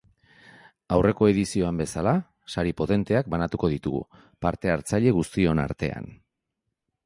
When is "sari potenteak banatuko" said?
2.55-3.71